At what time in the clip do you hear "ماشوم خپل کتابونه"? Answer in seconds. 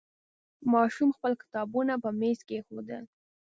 0.73-1.93